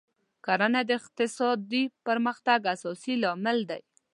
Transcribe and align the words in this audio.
کرنه 0.45 0.81
د 0.85 0.89
اقتصادي 0.99 1.83
پرمختګ 2.07 2.59
اساسي 2.73 3.13
لامل 3.23 3.57
دی. 3.69 3.81